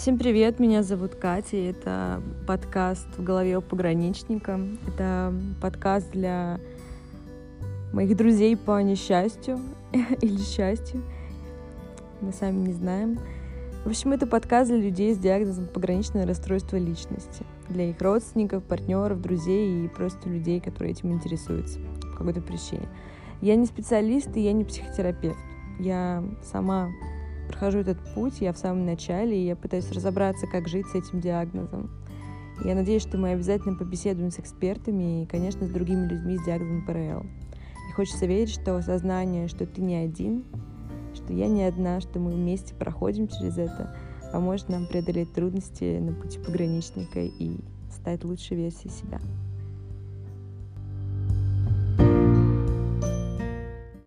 Всем 0.00 0.16
привет, 0.16 0.58
меня 0.58 0.82
зовут 0.82 1.14
Катя, 1.14 1.58
и 1.58 1.64
это 1.64 2.22
подкаст 2.46 3.06
«В 3.18 3.22
голове 3.22 3.58
у 3.58 3.60
пограничника». 3.60 4.58
Это 4.88 5.30
подкаст 5.60 6.10
для 6.12 6.58
моих 7.92 8.16
друзей 8.16 8.56
по 8.56 8.80
несчастью 8.80 9.60
или 10.22 10.38
счастью, 10.38 11.02
мы 12.22 12.32
сами 12.32 12.68
не 12.68 12.72
знаем. 12.72 13.18
В 13.84 13.88
общем, 13.88 14.14
это 14.14 14.26
подкаст 14.26 14.70
для 14.70 14.78
людей 14.78 15.14
с 15.14 15.18
диагнозом 15.18 15.66
пограничное 15.66 16.26
расстройство 16.26 16.78
личности, 16.78 17.44
для 17.68 17.90
их 17.90 18.00
родственников, 18.00 18.64
партнеров, 18.64 19.20
друзей 19.20 19.84
и 19.84 19.88
просто 19.88 20.30
людей, 20.30 20.60
которые 20.60 20.92
этим 20.92 21.12
интересуются 21.12 21.78
по 22.10 22.16
какой-то 22.16 22.40
причине. 22.40 22.88
Я 23.42 23.54
не 23.54 23.66
специалист 23.66 24.34
и 24.34 24.40
я 24.40 24.54
не 24.54 24.64
психотерапевт. 24.64 25.36
Я 25.78 26.24
сама 26.42 26.88
прохожу 27.50 27.78
этот 27.78 27.98
путь, 28.14 28.40
я 28.40 28.52
в 28.52 28.58
самом 28.58 28.86
начале, 28.86 29.36
и 29.36 29.46
я 29.46 29.56
пытаюсь 29.56 29.90
разобраться, 29.90 30.46
как 30.46 30.68
жить 30.68 30.86
с 30.86 30.94
этим 30.94 31.20
диагнозом. 31.20 31.90
Я 32.64 32.74
надеюсь, 32.74 33.02
что 33.02 33.18
мы 33.18 33.30
обязательно 33.30 33.74
побеседуем 33.74 34.30
с 34.30 34.38
экспертами 34.38 35.22
и, 35.22 35.26
конечно, 35.26 35.66
с 35.66 35.70
другими 35.70 36.06
людьми 36.06 36.38
с 36.38 36.44
диагнозом 36.44 36.86
ПРЛ. 36.86 37.26
И 37.88 37.92
хочется 37.92 38.26
верить, 38.26 38.50
что 38.50 38.76
осознание, 38.76 39.48
что 39.48 39.66
ты 39.66 39.80
не 39.80 39.96
один, 39.96 40.44
что 41.14 41.32
я 41.32 41.48
не 41.48 41.64
одна, 41.64 42.00
что 42.00 42.20
мы 42.20 42.32
вместе 42.32 42.74
проходим 42.74 43.28
через 43.28 43.58
это, 43.58 43.96
поможет 44.32 44.68
нам 44.68 44.86
преодолеть 44.86 45.32
трудности 45.32 45.98
на 45.98 46.12
пути 46.12 46.38
пограничника 46.38 47.20
и 47.20 47.56
стать 47.90 48.24
лучшей 48.24 48.58
версией 48.58 48.92
себя. 48.92 49.20